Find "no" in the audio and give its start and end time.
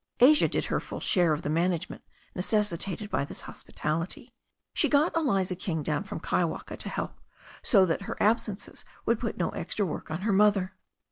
9.37-9.49